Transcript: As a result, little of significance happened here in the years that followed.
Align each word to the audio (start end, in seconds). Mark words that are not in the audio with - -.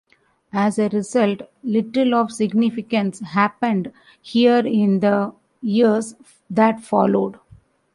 As 0.55 0.79
a 0.79 0.89
result, 0.89 1.41
little 1.61 2.15
of 2.15 2.31
significance 2.31 3.19
happened 3.19 3.91
here 4.19 4.65
in 4.65 4.99
the 4.99 5.31
years 5.61 6.15
that 6.49 6.81
followed. 6.81 7.37